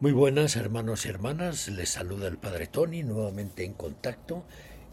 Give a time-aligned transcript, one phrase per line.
[0.00, 4.44] Muy buenas hermanos y hermanas, les saluda el Padre Tony nuevamente en contacto.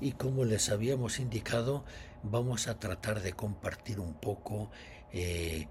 [0.01, 1.85] Y como les habíamos indicado
[2.23, 4.71] vamos a tratar de compartir un poco
[5.13, 5.67] eh,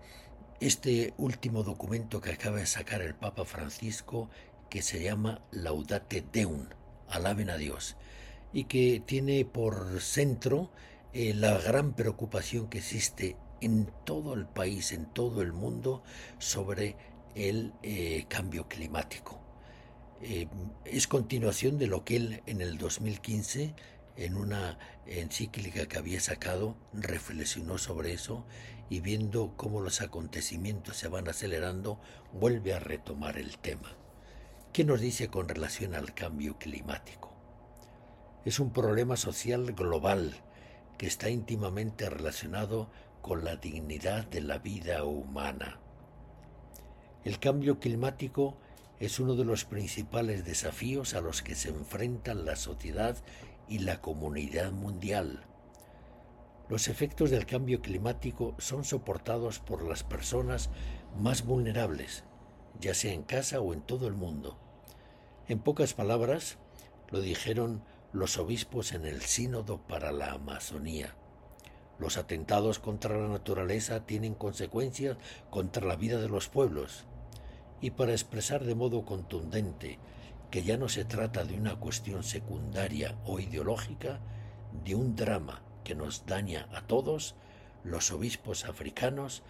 [0.60, 4.30] este último documento que acaba de sacar el Papa Francisco
[4.70, 6.68] que se llama Laudate Deum,
[7.08, 7.96] alaben a Dios,
[8.52, 10.70] y que tiene por centro
[11.12, 16.04] eh, la gran preocupación que existe en todo el país, en todo el mundo,
[16.38, 16.94] sobre
[17.34, 19.40] el eh, cambio climático.
[20.20, 20.48] Eh,
[20.84, 23.74] es continuación de lo que él en el 2015,
[24.16, 28.46] en una encíclica que había sacado, reflexionó sobre eso
[28.88, 32.00] y viendo cómo los acontecimientos se van acelerando,
[32.32, 33.96] vuelve a retomar el tema.
[34.72, 37.32] ¿Qué nos dice con relación al cambio climático?
[38.44, 40.36] Es un problema social global
[40.98, 45.80] que está íntimamente relacionado con la dignidad de la vida humana
[47.24, 48.54] el cambio climático
[49.00, 53.16] es uno de los principales desafíos a los que se enfrentan la sociedad
[53.66, 55.42] y la comunidad mundial.
[56.68, 60.68] Los efectos del cambio climático son soportados por las personas
[61.18, 62.24] más vulnerables,
[62.78, 64.58] ya sea en casa o en todo el mundo.
[65.48, 66.58] En pocas palabras,
[67.10, 71.14] lo dijeron los obispos en el Sínodo para la Amazonía.
[71.98, 75.16] Los atentados contra la naturaleza tienen consecuencias
[75.48, 77.06] contra la vida de los pueblos
[77.80, 79.98] y para expresar de modo contundente
[80.50, 84.20] que ya no se trata de una cuestión secundaria o ideológica,
[84.84, 87.34] de un drama que nos daña a todos,
[87.82, 89.42] los obispos africanos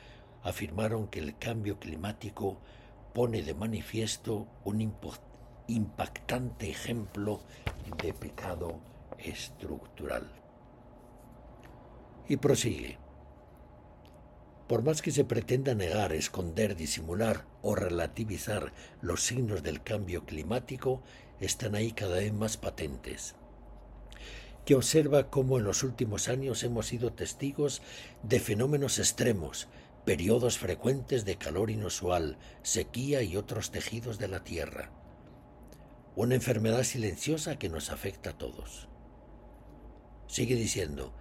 [0.43, 2.59] afirmaron que el cambio climático
[3.13, 4.93] pone de manifiesto un
[5.69, 7.41] impactante ejemplo
[8.03, 8.81] de pecado
[9.19, 10.29] estructural.
[12.29, 13.04] Y prosigue.
[14.69, 21.03] Por más que se pretenda negar, esconder, disimular o relativizar los signos del cambio climático,
[21.41, 23.35] están ahí cada vez más patentes.
[24.65, 27.83] Que observa cómo en los últimos años hemos sido testigos
[28.23, 29.69] de fenómenos extremos,
[30.07, 34.91] periodos frecuentes de calor inusual, sequía y otros tejidos de la Tierra.
[36.17, 38.89] Una enfermedad silenciosa que nos afecta a todos.
[40.27, 41.13] Sigue diciendo,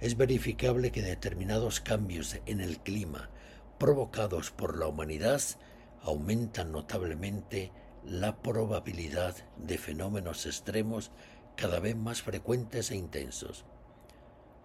[0.00, 3.30] es verificable que determinados cambios en el clima
[3.78, 5.40] provocados por la humanidad
[6.02, 7.72] aumentan notablemente
[8.04, 11.10] la probabilidad de fenómenos extremos
[11.56, 13.64] cada vez más frecuentes e intensos.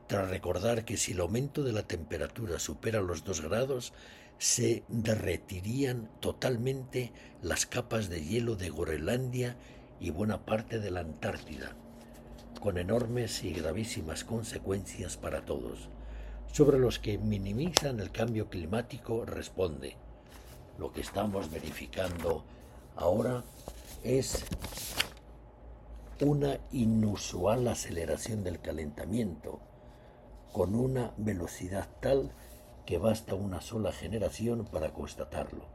[0.07, 3.93] Tras recordar que si el aumento de la temperatura supera los dos grados,
[4.37, 7.11] se derretirían totalmente
[7.41, 9.57] las capas de hielo de Groenlandia
[9.99, 11.75] y buena parte de la Antártida,
[12.63, 15.89] con enormes y gravísimas consecuencias para todos.
[16.53, 19.97] Sobre los que minimizan el cambio climático responde,
[20.79, 22.45] lo que estamos verificando
[22.95, 23.43] ahora
[24.05, 24.45] es
[26.21, 29.59] una inusual aceleración del calentamiento,
[30.53, 32.31] con una velocidad tal
[32.85, 35.65] que basta una sola generación para constatarlo.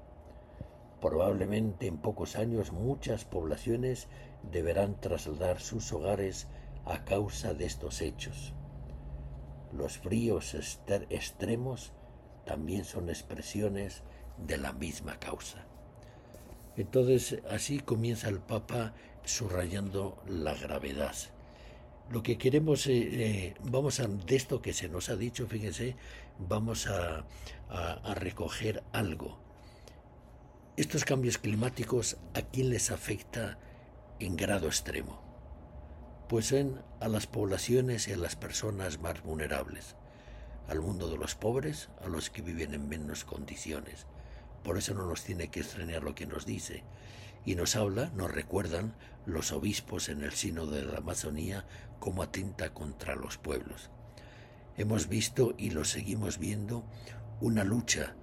[1.03, 4.09] Probablemente en pocos años muchas poblaciones
[4.51, 6.47] deberán trasladar sus hogares
[6.89, 8.55] a causa de estos hechos.
[9.73, 10.55] Los fríos
[11.11, 11.93] extremos
[12.47, 14.03] también son expresiones
[14.39, 15.67] de la misma causa.
[16.77, 18.95] Entonces así comienza el Papa
[19.25, 21.15] subrayando la gravedad.
[22.11, 25.97] Lo que queremos, eh, eh, vamos a, de esto que se nos ha dicho, fíjense,
[26.39, 27.27] vamos a,
[27.69, 29.39] a recoger algo.
[30.79, 33.59] Estos cambios climáticos, ¿a quién les afecta
[34.21, 35.28] en grado extremo?
[36.29, 39.97] Pues en a las poblaciones y a las personas más vulnerables,
[40.69, 44.07] al mundo de los pobres, a los que viven en menos condiciones.
[44.63, 46.85] Por eso no nos tiene que extrañar lo que nos dice.
[47.45, 48.95] Y nos habla, nos recuerdan
[49.25, 51.65] los obispos en el sino de la Amazonía
[51.99, 53.91] cómo atenta contra los pueblos.
[54.77, 56.85] Hemos visto y lo seguimos viendo
[57.41, 58.15] una lucha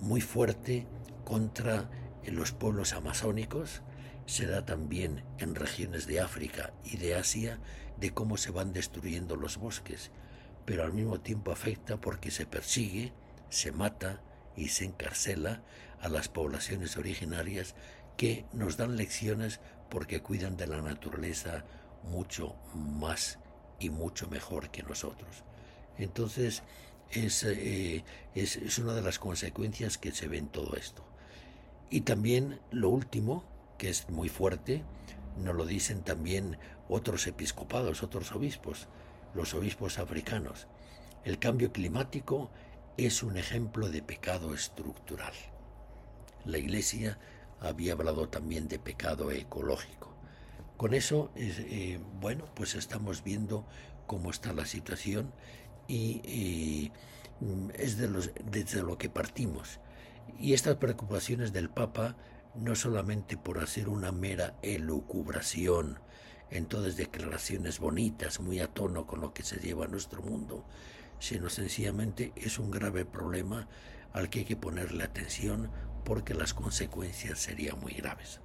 [0.00, 0.86] muy fuerte
[1.24, 1.88] contra
[2.26, 3.82] los pueblos amazónicos,
[4.26, 7.58] se da también en regiones de África y de Asia
[7.98, 10.10] de cómo se van destruyendo los bosques,
[10.64, 13.12] pero al mismo tiempo afecta porque se persigue,
[13.50, 14.20] se mata
[14.56, 15.62] y se encarcela
[16.00, 17.74] a las poblaciones originarias
[18.16, 19.60] que nos dan lecciones
[19.90, 21.64] porque cuidan de la naturaleza
[22.02, 23.38] mucho más
[23.78, 25.44] y mucho mejor que nosotros.
[25.98, 26.62] Entonces,
[27.10, 28.04] es, eh,
[28.34, 31.04] es, es una de las consecuencias que se ve en todo esto.
[31.90, 33.44] Y también lo último,
[33.90, 34.84] es muy fuerte,
[35.36, 36.58] nos lo dicen también
[36.88, 38.88] otros episcopados, otros obispos,
[39.34, 40.66] los obispos africanos.
[41.24, 42.50] El cambio climático
[42.96, 45.32] es un ejemplo de pecado estructural.
[46.44, 47.18] La Iglesia
[47.60, 50.14] había hablado también de pecado ecológico.
[50.76, 53.66] Con eso, eh, bueno, pues estamos viendo
[54.06, 55.32] cómo está la situación
[55.88, 56.90] y
[57.74, 58.08] es de
[58.50, 59.80] desde lo que partimos.
[60.38, 62.16] Y estas preocupaciones del Papa
[62.54, 65.98] no solamente por hacer una mera elucubración
[66.50, 70.64] en todas declaraciones bonitas, muy a tono con lo que se lleva nuestro mundo,
[71.18, 73.68] sino sencillamente es un grave problema
[74.12, 75.70] al que hay que ponerle atención
[76.04, 78.40] porque las consecuencias serían muy graves.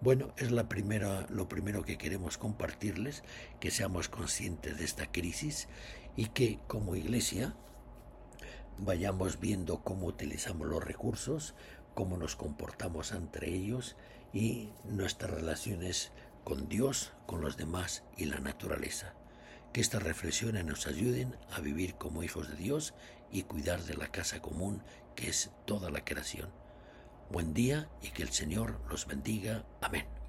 [0.00, 3.24] Bueno, es la primera, lo primero que queremos compartirles,
[3.60, 5.68] que seamos conscientes de esta crisis
[6.16, 7.54] y que como iglesia
[8.78, 11.54] vayamos viendo cómo utilizamos los recursos,
[11.94, 13.96] cómo nos comportamos entre ellos
[14.32, 16.12] y nuestras relaciones
[16.44, 19.14] con Dios, con los demás y la naturaleza.
[19.72, 22.94] Que estas reflexiones nos ayuden a vivir como hijos de Dios
[23.32, 24.82] y cuidar de la casa común
[25.16, 26.50] que es toda la creación.
[27.30, 29.64] Buen día y que el Señor los bendiga.
[29.80, 30.23] Amén.